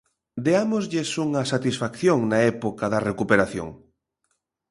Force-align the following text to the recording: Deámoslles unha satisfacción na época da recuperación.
Deámoslles 0.45 1.09
unha 1.25 1.43
satisfacción 1.53 2.19
na 2.31 2.39
época 2.53 2.85
da 2.93 3.03
recuperación. 3.09 3.69